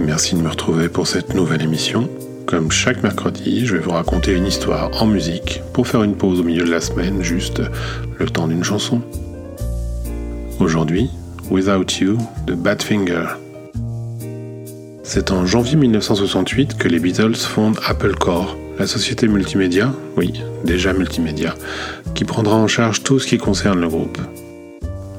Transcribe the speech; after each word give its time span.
merci 0.00 0.34
de 0.34 0.40
me 0.40 0.48
retrouver 0.48 0.88
pour 0.88 1.06
cette 1.06 1.34
nouvelle 1.34 1.62
émission. 1.62 2.08
Comme 2.46 2.70
chaque 2.70 3.02
mercredi, 3.02 3.66
je 3.66 3.76
vais 3.76 3.82
vous 3.82 3.92
raconter 3.92 4.32
une 4.32 4.46
histoire 4.46 4.90
en 5.02 5.06
musique 5.06 5.62
pour 5.72 5.86
faire 5.86 6.02
une 6.02 6.16
pause 6.16 6.40
au 6.40 6.42
milieu 6.42 6.64
de 6.64 6.70
la 6.70 6.80
semaine, 6.80 7.22
juste 7.22 7.62
le 8.18 8.26
temps 8.26 8.48
d'une 8.48 8.64
chanson. 8.64 9.02
Aujourd'hui, 10.58 11.10
Without 11.50 12.00
You 12.00 12.18
de 12.46 12.54
Badfinger. 12.54 13.26
C'est 15.02 15.30
en 15.30 15.46
janvier 15.46 15.76
1968 15.76 16.76
que 16.76 16.88
les 16.88 16.98
Beatles 16.98 17.36
fondent 17.36 17.78
Apple 17.86 18.14
Corps, 18.14 18.56
la 18.78 18.86
société 18.86 19.28
multimédia, 19.28 19.92
oui, 20.16 20.42
déjà 20.64 20.92
multimédia, 20.92 21.54
qui 22.14 22.24
prendra 22.24 22.56
en 22.56 22.68
charge 22.68 23.02
tout 23.02 23.18
ce 23.18 23.26
qui 23.26 23.38
concerne 23.38 23.80
le 23.80 23.88
groupe. 23.88 24.18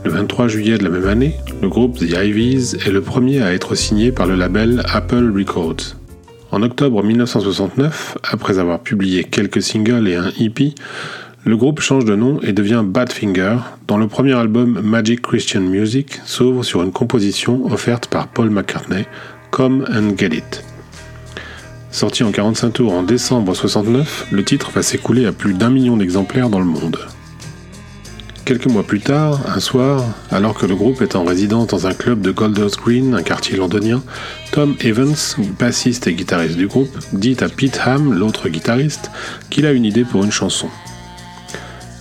Le 0.06 0.12
23 0.12 0.48
juillet 0.48 0.78
de 0.78 0.84
la 0.84 0.92
même 0.92 1.08
année, 1.08 1.36
le 1.64 1.68
groupe 1.68 1.98
The 1.98 2.04
Ivies 2.04 2.76
est 2.86 2.92
le 2.92 3.02
premier 3.02 3.42
à 3.42 3.56
être 3.56 3.74
signé 3.74 4.12
par 4.12 4.28
le 4.28 4.36
label 4.36 4.84
Apple 4.86 5.34
Records. 5.36 5.96
En 6.52 6.62
octobre 6.62 7.02
1969, 7.02 8.20
après 8.22 8.60
avoir 8.60 8.82
publié 8.82 9.24
quelques 9.24 9.64
singles 9.64 10.08
et 10.08 10.16
un 10.16 10.32
EP, 10.40 10.76
le 11.44 11.58
groupe 11.58 11.80
change 11.80 12.06
de 12.06 12.16
nom 12.16 12.40
et 12.44 12.54
devient 12.54 12.84
Badfinger, 12.86 13.58
dont 13.88 13.98
le 13.98 14.08
premier 14.08 14.34
album 14.34 14.80
Magic 14.80 15.24
Christian 15.24 15.62
Music 15.62 16.22
s'ouvre 16.24 16.62
sur 16.62 16.84
une 16.84 16.92
composition 16.92 17.66
offerte 17.66 18.06
par 18.06 18.28
Paul 18.28 18.52
McCartney, 18.52 19.06
Come 19.50 19.86
and 19.92 20.16
Get 20.20 20.36
It. 20.36 20.64
Sorti 21.90 22.24
en 22.24 22.32
45 22.32 22.74
tours 22.74 22.94
en 22.94 23.02
décembre 23.02 23.56
69, 23.56 24.28
le 24.32 24.44
titre 24.44 24.70
va 24.70 24.84
s'écouler 24.84 25.26
à 25.26 25.32
plus 25.32 25.56
d'un 25.56 25.72
million 25.72 25.98
d'exemplaires 25.98 26.52
dans 26.52 26.60
le 26.60 26.66
monde. 26.66 27.00
Quelques 28.46 28.68
mois 28.68 28.84
plus 28.84 29.00
tard, 29.00 29.42
un 29.48 29.60
soir, 29.60 30.06
alors 30.30 30.54
que 30.54 30.68
le 30.68 30.76
groupe 30.76 31.02
est 31.02 31.16
en 31.16 31.24
résidence 31.24 31.66
dans 31.66 31.88
un 31.88 31.96
club 31.96 32.22
de 32.22 32.30
Golders 32.30 32.78
Green, 32.78 33.16
un 33.16 33.24
quartier 33.24 33.58
londonien, 33.58 34.04
Tom 34.52 34.76
Evans, 34.82 35.16
bassiste 35.60 36.06
et 36.06 36.14
guitariste 36.14 36.56
du 36.56 36.68
groupe, 36.68 36.96
dit 37.12 37.38
à 37.40 37.50
Pete 37.50 37.82
Ham, 37.84 38.14
l'autre 38.14 38.48
guitariste, 38.48 39.10
qu'il 39.50 39.66
a 39.66 39.72
une 39.72 39.84
idée 39.84 40.04
pour 40.04 40.24
une 40.24 40.32
chanson. 40.32 40.70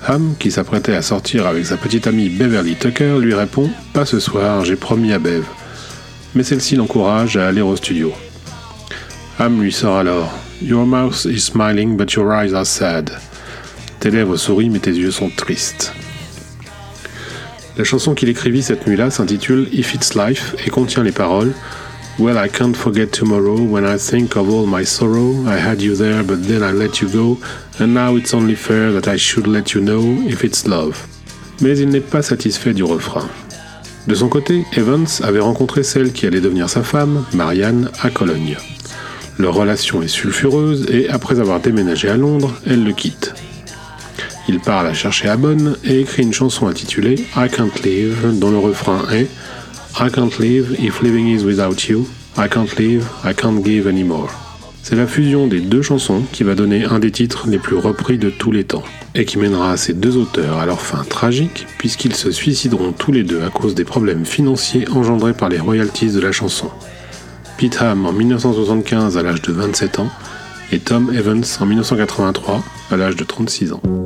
Ham, 0.07 0.35
qui 0.39 0.51
s'apprêtait 0.51 0.95
à 0.95 1.01
sortir 1.01 1.47
avec 1.47 1.65
sa 1.65 1.79
petite 1.79 2.07
amie 2.07 2.29
Beverly 2.29 2.77
Tucker, 2.77 3.21
lui 3.21 3.33
répond 3.33 3.71
Pas 3.95 4.05
ce 4.05 4.21
soir, 4.21 4.67
j'ai 4.67 4.77
promis 4.77 5.15
à 5.15 5.19
Bev. 5.19 5.45
Mais 6.35 6.43
celle-ci 6.43 6.77
l'encourage 6.77 7.39
à 7.39 7.49
aller 7.49 7.63
au 7.63 7.75
studio. 7.75 8.13
Ham 9.39 9.63
lui 9.63 9.73
sort 9.73 9.97
alors 9.97 10.31
Your 10.61 10.85
mouth 10.85 11.25
is 11.25 11.41
smiling, 11.41 11.97
but 11.97 12.13
your 12.13 12.35
eyes 12.35 12.53
are 12.53 12.67
sad. 12.67 13.13
Tes 13.99 14.11
lèvres 14.11 14.37
sourient, 14.37 14.69
mais 14.69 14.81
tes 14.81 14.93
yeux 14.93 15.11
sont 15.11 15.31
tristes. 15.31 15.95
La 17.77 17.83
chanson 17.83 18.15
qu'il 18.15 18.29
écrivit 18.29 18.63
cette 18.63 18.87
nuit-là 18.87 19.11
s'intitule 19.11 19.69
If 19.73 19.95
It's 19.95 20.15
Life 20.15 20.55
et 20.65 20.71
contient 20.71 21.03
les 21.03 21.13
paroles 21.13 21.53
Well, 22.21 22.37
I 22.39 22.49
can't 22.49 22.75
forget 22.75 23.09
tomorrow 23.09 23.59
when 23.59 23.85
I 23.85 23.99
think 23.99 24.37
of 24.37 24.49
all 24.49 24.67
my 24.67 24.85
sorrow. 24.85 25.45
I 25.49 25.59
had 25.59 25.83
you 25.83 25.97
there, 25.97 26.23
but 26.23 26.47
then 26.47 26.63
I 26.63 26.73
let 26.73 27.01
you 27.01 27.09
go, 27.09 27.41
and 27.81 27.89
now 27.89 28.17
it's 28.17 28.33
only 28.33 28.55
fair 28.55 28.93
that 28.93 29.13
I 29.13 29.19
should 29.19 29.49
let 29.49 29.75
you 29.75 29.81
know 29.81 30.23
if 30.29 30.45
it's 30.45 30.69
love. 30.69 30.97
Mais 31.61 31.77
il 31.79 31.89
n'est 31.89 31.99
pas 31.99 32.23
satisfait 32.23 32.73
du 32.73 32.85
refrain. 32.85 33.29
De 34.07 34.15
son 34.15 34.29
côté, 34.29 34.65
Evans 34.77 35.09
avait 35.25 35.41
rencontré 35.41 35.83
celle 35.83 36.13
qui 36.13 36.27
allait 36.27 36.41
devenir 36.41 36.69
sa 36.69 36.85
femme, 36.85 37.25
Marianne, 37.33 37.91
à 38.01 38.11
Cologne. 38.11 38.59
Leur 39.39 39.55
relation 39.55 40.01
est 40.01 40.09
sulfureuse 40.09 40.87
et 40.93 41.09
après 41.09 41.41
avoir 41.41 41.59
déménagé 41.59 42.09
à 42.09 42.17
Londres, 42.17 42.55
elle 42.65 42.85
le 42.85 42.93
quitte. 42.93 43.35
Il 44.49 44.61
part 44.61 44.85
la 44.85 44.93
chercher 44.93 45.29
à 45.29 45.37
Bonn 45.37 45.77
et 45.85 46.01
écrit 46.01 46.23
une 46.23 46.33
chanson 46.33 46.67
intitulée 46.67 47.15
I 47.37 47.49
Can't 47.49 47.83
Live, 47.83 48.39
dont 48.39 48.51
le 48.51 48.59
refrain 48.59 49.09
est 49.11 49.29
I 49.99 50.11
can't 50.11 50.39
live 50.41 50.77
if 50.81 51.01
living 51.03 51.29
is 51.29 51.45
without 51.45 51.89
you. 51.89 52.07
I 52.37 52.49
can't 52.49 52.77
live, 52.79 53.07
I 53.25 53.33
can't 53.33 53.65
give 53.65 53.87
anymore. 53.87 54.29
C'est 54.83 54.97
la 54.97 55.07
fusion 55.07 55.47
des 55.47 55.61
deux 55.61 55.81
chansons 55.81 56.25
qui 56.33 56.43
va 56.43 56.55
donner 56.55 56.85
un 56.85 56.99
des 56.99 57.11
titres 57.11 57.47
les 57.49 57.59
plus 57.59 57.77
repris 57.77 58.19
de 58.19 58.29
tous 58.29 58.53
les 58.53 58.65
temps, 58.65 58.83
et 59.15 59.25
qui 59.25 59.39
mènera 59.39 59.79
ces 59.79 59.95
deux 59.95 60.19
auteurs 60.19 60.59
à 60.59 60.67
leur 60.67 60.83
fin 60.83 61.05
tragique, 61.05 61.67
puisqu'ils 61.79 62.15
se 62.15 62.33
suicideront 62.33 62.93
tous 62.93 63.13
les 63.13 63.23
deux 63.23 63.43
à 63.43 63.51
cause 63.51 63.75
des 63.75 63.85
problèmes 63.85 64.27
financiers 64.27 64.87
engendrés 64.91 65.33
par 65.33 65.49
les 65.49 65.59
royalties 65.59 66.13
de 66.13 66.21
la 66.21 66.33
chanson. 66.33 66.69
Pete 67.57 67.81
Ham 67.81 68.05
en 68.05 68.13
1975 68.13 69.17
à 69.17 69.23
l'âge 69.23 69.41
de 69.41 69.53
27 69.53 70.01
ans, 70.01 70.11
et 70.71 70.81
Tom 70.81 71.11
Evans 71.15 71.45
en 71.61 71.67
1983 71.67 72.63
à 72.91 72.97
l'âge 72.97 73.17
de 73.17 73.25
36 73.25 73.73
ans. 73.73 74.04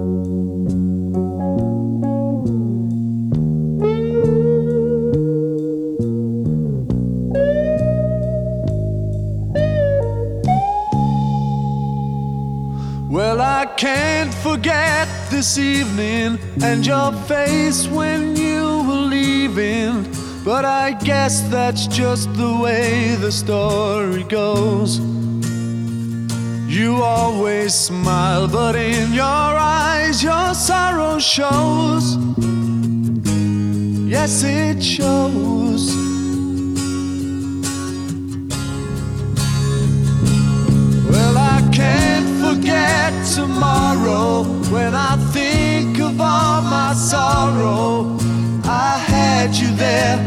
Can't 13.78 14.34
forget 14.34 15.06
this 15.30 15.56
evening 15.56 16.36
and 16.64 16.84
your 16.84 17.12
face 17.28 17.86
when 17.86 18.34
you 18.34 18.82
were 18.82 19.06
leaving. 19.06 20.04
But 20.44 20.64
I 20.64 20.94
guess 21.04 21.42
that's 21.42 21.86
just 21.86 22.34
the 22.34 22.58
way 22.60 23.14
the 23.14 23.30
story 23.30 24.24
goes. 24.24 24.98
You 26.68 27.04
always 27.04 27.72
smile, 27.72 28.48
but 28.48 28.74
in 28.74 29.12
your 29.12 29.24
eyes 29.24 30.24
your 30.24 30.54
sorrow 30.54 31.20
shows. 31.20 32.16
Yes, 34.10 34.42
it 34.42 34.82
shows. 34.82 36.07
Tomorrow 43.38 44.42
when 44.74 44.92
I 44.94 45.14
think 45.36 46.00
of 46.00 46.20
all 46.20 46.60
my 46.76 46.92
sorrow. 46.94 48.18
I 48.64 48.90
had 49.14 49.48
you 49.60 49.70
there, 49.86 50.18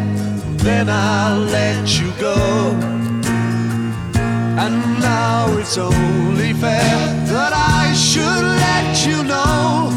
then 0.65 0.87
I 0.89 1.37
let 1.57 1.83
you 1.99 2.09
go. 2.27 2.37
And 4.63 4.75
now 5.11 5.41
it's 5.61 5.77
only 5.77 6.53
fair 6.63 6.95
that 7.33 7.51
I 7.79 7.83
should 8.09 8.45
let 8.67 8.89
you 9.07 9.19
know 9.33 9.91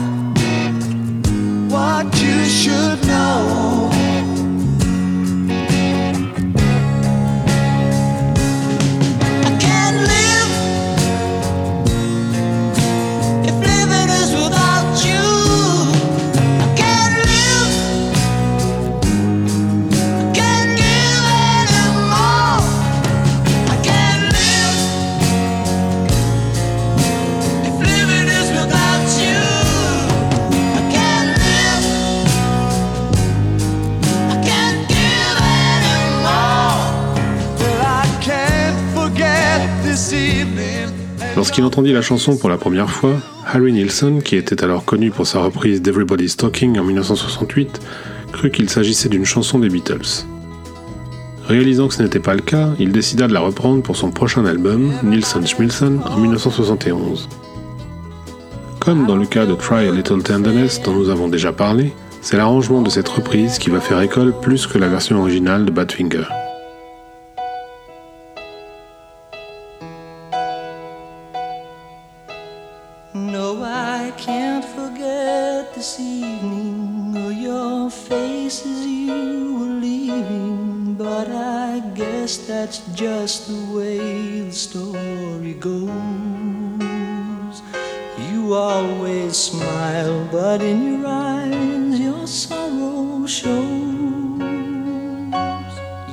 what 1.74 2.06
you 2.24 2.38
should 2.60 2.93
Lorsqu'il 41.54 41.66
entendit 41.66 41.92
la 41.92 42.02
chanson 42.02 42.36
pour 42.36 42.50
la 42.50 42.56
première 42.56 42.90
fois, 42.90 43.14
Harry 43.46 43.72
Nilsson, 43.72 44.18
qui 44.18 44.34
était 44.34 44.64
alors 44.64 44.84
connu 44.84 45.12
pour 45.12 45.24
sa 45.24 45.38
reprise 45.38 45.80
d'Everybody's 45.80 46.36
Talking 46.36 46.80
en 46.80 46.82
1968, 46.82 47.80
crut 48.32 48.52
qu'il 48.52 48.68
s'agissait 48.68 49.08
d'une 49.08 49.24
chanson 49.24 49.60
des 49.60 49.68
Beatles. 49.68 50.26
Réalisant 51.46 51.86
que 51.86 51.94
ce 51.94 52.02
n'était 52.02 52.18
pas 52.18 52.34
le 52.34 52.40
cas, 52.40 52.70
il 52.80 52.90
décida 52.90 53.28
de 53.28 53.32
la 53.32 53.38
reprendre 53.38 53.84
pour 53.84 53.94
son 53.94 54.10
prochain 54.10 54.44
album, 54.46 54.94
Nilsson 55.04 55.46
Schmilsson, 55.46 56.00
en 56.04 56.18
1971. 56.18 57.28
Comme 58.80 59.06
dans 59.06 59.14
le 59.14 59.26
cas 59.26 59.46
de 59.46 59.54
Try 59.54 59.86
a 59.86 59.92
Little 59.92 60.24
Tenderness 60.24 60.82
dont 60.82 60.94
nous 60.94 61.08
avons 61.08 61.28
déjà 61.28 61.52
parlé, 61.52 61.92
c'est 62.20 62.36
l'arrangement 62.36 62.82
de 62.82 62.90
cette 62.90 63.08
reprise 63.08 63.58
qui 63.58 63.70
va 63.70 63.78
faire 63.78 64.00
école 64.00 64.34
plus 64.40 64.66
que 64.66 64.78
la 64.78 64.88
version 64.88 65.20
originale 65.20 65.64
de 65.64 65.70
Badfinger. 65.70 66.24
You 88.54 88.60
always 88.60 89.36
smile, 89.36 90.28
but 90.30 90.62
in 90.62 90.78
your 90.86 91.06
eyes 91.08 91.98
your 91.98 92.24
sorrow 92.24 93.26
shows. 93.26 93.50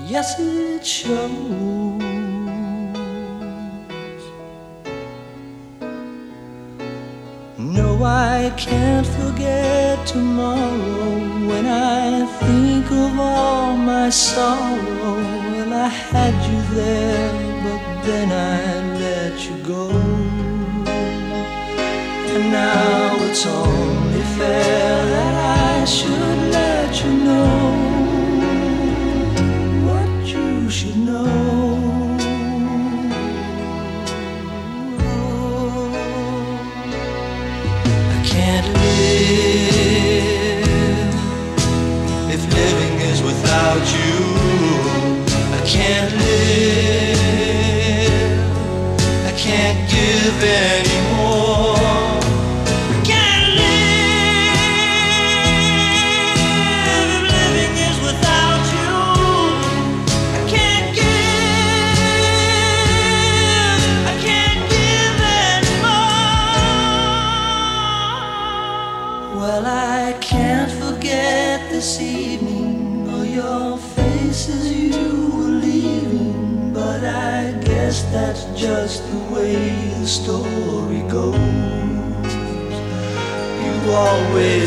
Yes, 0.10 0.40
it 0.40 0.84
shows. 0.84 1.30
No, 7.60 8.04
I 8.04 8.52
can't 8.58 9.06
forget 9.06 10.08
tomorrow 10.08 11.20
when 11.48 11.68
I 11.68 12.26
think 12.42 12.86
of 12.90 13.20
all 13.20 13.78
my 13.78 14.10
sorrow. 14.10 15.18
Well, 15.52 15.74
I 15.74 15.90
had 15.90 16.34
you 16.50 16.60
there, 16.76 17.34
but 17.66 18.04
then 18.04 18.32
I 18.32 18.98
let 18.98 19.48
you 19.48 19.58
go. 19.64 20.31
And 22.33 22.50
now 22.50 23.18
it's 23.25 23.45
only 23.45 24.22
fair 24.38 25.06
that 25.06 25.81
I 25.81 25.83
should 25.83 26.54
let 26.54 27.04
you 27.04 27.12
know 27.12 27.61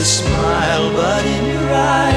smile, 0.05 0.93
but 0.93 1.25
in 1.25 1.47
your 1.47 1.73
eyes 1.73 2.14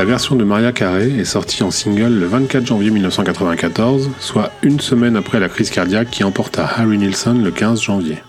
La 0.00 0.06
version 0.06 0.34
de 0.34 0.44
Maria 0.44 0.72
Carey 0.72 1.10
est 1.10 1.26
sortie 1.26 1.62
en 1.62 1.70
single 1.70 2.18
le 2.18 2.24
24 2.24 2.66
janvier 2.66 2.90
1994, 2.90 4.10
soit 4.18 4.50
une 4.62 4.80
semaine 4.80 5.14
après 5.14 5.40
la 5.40 5.50
crise 5.50 5.68
cardiaque 5.68 6.08
qui 6.08 6.24
emporta 6.24 6.64
Harry 6.64 6.96
Nilsson 6.96 7.34
le 7.34 7.50
15 7.50 7.82
janvier. 7.82 8.22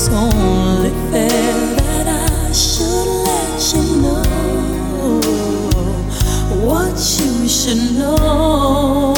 It's 0.00 0.08
only 0.10 0.90
fair 1.10 1.74
that 1.74 2.06
I 2.06 2.52
should 2.52 3.08
let 3.26 3.74
you 3.74 3.82
know 4.00 4.22
what 6.64 6.96
you 7.18 7.48
should 7.48 7.82
know. 7.98 9.14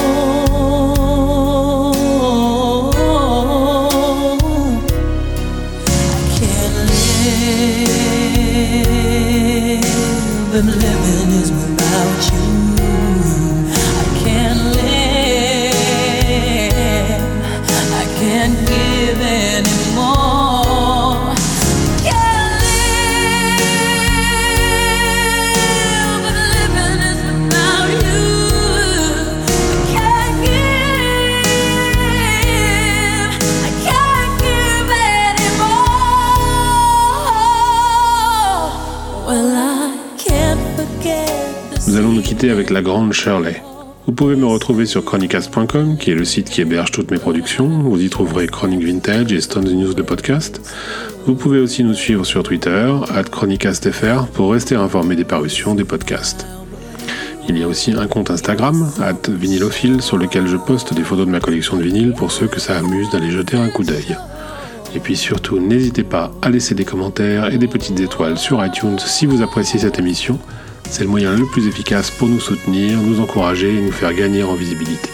I 5.85 6.19
can't 6.39 6.77
live 6.89 7.45
if 10.55 10.65
living 10.65 11.31
is 11.43 11.51
without 11.53 12.21
you. 12.33 12.70
Avec 42.49 42.71
la 42.71 42.81
grande 42.81 43.13
Shirley. 43.13 43.63
Vous 44.07 44.15
pouvez 44.15 44.35
me 44.35 44.47
retrouver 44.47 44.87
sur 44.87 45.05
chronicast.com, 45.05 45.99
qui 45.99 46.11
est 46.11 46.15
le 46.15 46.25
site 46.25 46.49
qui 46.49 46.63
héberge 46.63 46.91
toutes 46.91 47.11
mes 47.11 47.19
productions. 47.19 47.69
Vous 47.69 48.01
y 48.01 48.09
trouverez 48.09 48.47
Chronic 48.47 48.83
Vintage 48.83 49.31
et 49.33 49.43
Stones 49.43 49.71
News 49.71 49.93
de 49.93 50.01
podcast. 50.01 50.63
Vous 51.27 51.35
pouvez 51.35 51.59
aussi 51.59 51.85
nous 51.85 51.93
suivre 51.93 52.25
sur 52.25 52.43
Twitter, 52.43 52.95
at 53.15 53.25
chronicastfr, 53.25 54.27
pour 54.33 54.53
rester 54.53 54.75
informé 54.75 55.17
des 55.17 55.25
parutions 55.25 55.75
des 55.75 55.85
podcasts. 55.85 56.47
Il 57.47 57.59
y 57.59 57.63
a 57.63 57.69
aussi 57.69 57.93
un 57.93 58.07
compte 58.07 58.31
Instagram, 58.31 58.91
at 59.03 59.29
vinylophile, 59.29 60.01
sur 60.01 60.17
lequel 60.17 60.47
je 60.47 60.57
poste 60.57 60.95
des 60.95 61.05
photos 61.05 61.27
de 61.27 61.31
ma 61.31 61.41
collection 61.41 61.77
de 61.77 61.83
vinyles 61.83 62.15
pour 62.15 62.33
ceux 62.33 62.47
que 62.47 62.59
ça 62.59 62.79
amuse 62.79 63.11
d'aller 63.11 63.31
jeter 63.31 63.59
un 63.59 63.69
coup 63.69 63.85
d'œil. 63.85 64.17
Et 64.95 64.99
puis 64.99 65.17
surtout, 65.17 65.61
n'hésitez 65.61 66.05
pas 66.05 66.33
à 66.41 66.49
laisser 66.49 66.75
des 66.75 66.87
commentaires 66.87 67.53
et 67.53 67.59
des 67.59 67.69
petites 67.69 68.01
étoiles 68.01 68.39
sur 68.39 68.65
iTunes 68.65 68.99
si 68.99 69.27
vous 69.27 69.43
appréciez 69.43 69.81
cette 69.81 69.99
émission. 69.99 70.39
C'est 70.89 71.03
le 71.03 71.09
moyen 71.09 71.37
le 71.37 71.47
plus 71.47 71.67
efficace 71.67 72.11
pour 72.11 72.29
nous 72.29 72.41
soutenir, 72.41 72.99
nous 72.99 73.21
encourager 73.21 73.77
et 73.77 73.81
nous 73.81 73.93
faire 73.93 74.15
gagner 74.15 74.43
en 74.43 74.55
visibilité. 74.55 75.11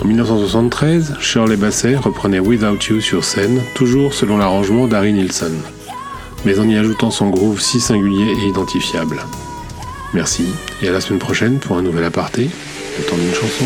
En 0.00 0.04
1973, 0.04 1.16
Shirley 1.20 1.56
Bassey 1.56 1.96
reprenait 1.96 2.38
Without 2.38 2.78
You 2.88 3.00
sur 3.00 3.24
scène, 3.24 3.60
toujours 3.74 4.14
selon 4.14 4.38
l'arrangement 4.38 4.86
d'Harry 4.86 5.12
Nilsson, 5.12 5.52
mais 6.44 6.58
en 6.58 6.68
y 6.68 6.76
ajoutant 6.76 7.10
son 7.10 7.30
groove 7.30 7.60
si 7.60 7.80
singulier 7.80 8.32
et 8.32 8.48
identifiable. 8.48 9.20
Merci, 10.14 10.46
et 10.82 10.88
à 10.88 10.92
la 10.92 11.00
semaine 11.00 11.18
prochaine 11.18 11.58
pour 11.58 11.76
un 11.76 11.82
nouvel 11.82 12.04
aparté, 12.04 12.48
le 12.98 13.04
temps 13.04 13.16
d'une 13.16 13.34
chanson. 13.34 13.64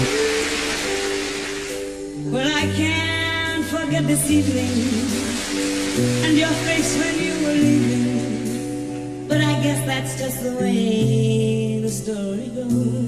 That's 10.03 10.19
just 10.19 10.43
the 10.43 10.57
way 10.57 11.79
the 11.79 11.89
story 11.89 12.49
goes. 12.49 13.02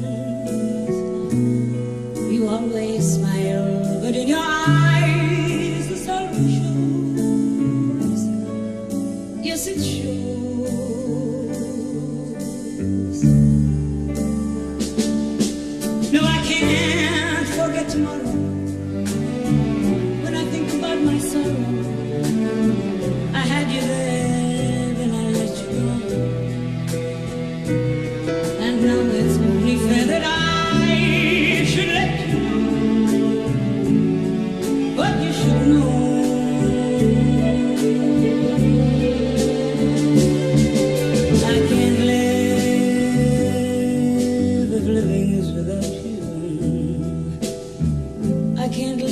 I 48.65 48.69
can't 48.69 49.04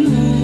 you. 0.00 0.40